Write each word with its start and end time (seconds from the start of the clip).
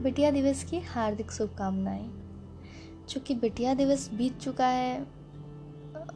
बिटिया 0.00 0.30
दिवस 0.30 0.64
की 0.64 0.78
हार्दिक 0.80 1.32
शुभकामनाएँ। 1.32 2.10
चूँकि 3.08 3.34
बिटिया 3.34 3.74
दिवस 3.74 4.10
बीत 4.12 4.38
चुका 4.38 4.66
है, 4.66 5.06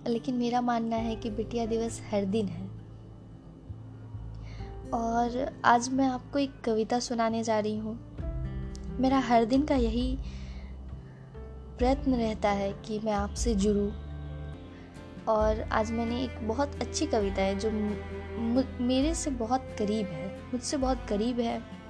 लेकिन 0.06 0.34
मेरा 0.34 0.60
मानना 0.60 0.96
है 0.96 1.16
कि 1.16 1.30
बिटिया 1.30 1.66
दिवस 1.66 2.02
हर 2.10 2.24
दिन 2.24 2.48
है। 2.48 2.66
और 4.90 5.56
आज 5.64 5.88
मैं 5.88 6.06
आपको 6.06 6.38
एक 6.38 6.60
कविता 6.60 6.98
सुनाने 6.98 7.42
जा 7.44 7.58
रही 7.60 7.78
हूँ। 7.78 7.98
मेरा 9.00 9.18
हर 9.18 9.44
दिन 9.44 9.64
का 9.64 9.74
यही 9.74 10.18
प्रयत्न 11.78 12.14
रहता 12.14 12.50
है 12.50 12.72
कि 12.72 12.98
मैं 12.98 13.12
आपसे 13.12 13.54
जुड़ूँ। 13.54 13.92
और 15.28 15.60
आज 15.72 15.90
मैंने 15.90 16.22
एक 16.22 16.48
बहुत 16.48 16.74
अच्छी 16.74 17.06
कविता 17.06 17.42
है 17.42 17.58
जो 17.58 17.70
मेरे 18.84 19.14
से 19.14 19.30
बहुत 19.30 19.76
करीब 19.78 20.06
है, 20.06 20.36
मुझसे 20.42 20.76
बहुत 20.76 21.06
करीब 21.08 21.40
है। 21.40 21.83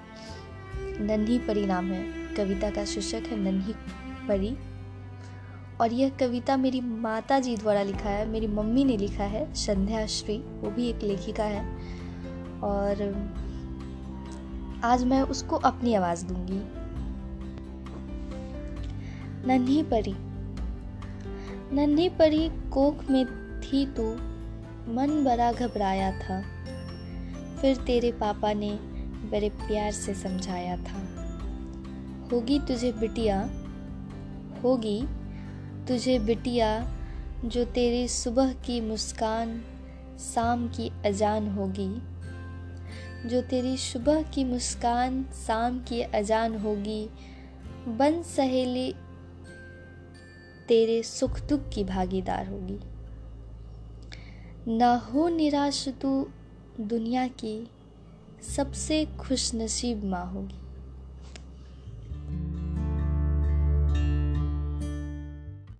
नन्ही 1.00 1.38
परी 1.38 1.66
नाम 1.66 1.92
है। 1.92 2.34
कविता 2.36 2.70
का 2.70 2.84
शीर्षक 2.84 3.22
है 3.26 3.36
नन्ही 3.36 3.74
परी। 4.28 4.56
और 5.80 5.92
यह 5.92 6.08
कविता 6.08 6.56
मेरी 6.56 6.80
माता 6.80 7.38
जी 7.38 7.56
द्वारा 7.56 7.82
लिखा 7.82 8.10
है, 8.10 8.28
मेरी 8.28 8.46
मम्मी 8.46 8.84
ने 8.84 8.96
लिखा 8.96 9.24
है, 9.24 9.54
संध्या 9.54 10.06
श्री, 10.06 10.38
वो 10.38 10.70
भी 10.70 10.88
एक 10.88 11.02
लेखिका 11.02 11.44
है। 11.44 11.76
और 12.60 13.14
आज 14.84 15.04
मैं 15.04 15.22
उसको 15.22 15.56
अपनी 15.56 15.94
आवाज़ 15.94 16.26
दूँगी। 16.26 16.60
नन्ही 19.48 19.82
परी। 19.82 20.14
नन्ही 21.76 22.08
परी, 22.08 22.48
कोख 22.48 23.10
में 23.10 23.26
थी 23.60 23.86
तो 23.86 24.14
मन 24.92 25.24
बड़ा 25.24 25.52
घबराया 25.52 26.12
था। 26.12 26.42
फिर 27.56 27.76
तेरे 27.76 28.12
पापा 28.12 28.52
ने 28.52 28.93
बड़े 29.24 29.48
प्यार 29.48 29.92
से 29.92 30.14
समझाया 30.14 30.76
था। 30.76 31.24
होगी 32.32 32.58
तुझे 32.58 32.92
बिटिया, 32.92 33.40
होगी 34.62 35.02
तुझे 35.88 36.18
बिटिया 36.18 36.96
जो 37.45 37.64
तेरी 37.64 38.08
सुबह 38.08 38.52
की 38.52 38.80
मुस्कान, 38.80 39.64
शाम 40.34 40.68
की 40.68 40.92
अजान 41.06 41.48
होगी। 41.48 42.14
जो 43.28 43.42
तेरी 43.42 43.76
सुबह 43.76 44.22
की 44.22 44.45
मुस्कान, 44.45 45.24
शाम 45.24 45.78
की 45.78 46.02
अजान 46.02 46.56
होगी। 46.56 47.10
बन 47.88 48.22
सहेली 48.22 48.95
तेरे 50.68 51.02
सुख 51.02 51.40
दुख 51.40 51.60
की 51.74 51.84
भागीदार 51.84 52.46
होगी। 52.46 52.78
ना 54.78 54.95
हो 54.95 55.28
निराश 55.28 55.88
तू 55.88 56.28
दुनिया 56.80 57.28
की। 57.28 57.70
सबसे 58.45 59.04
खुशनसीब 59.20 60.04
माँ 60.04 60.26
होगी। 60.32 60.63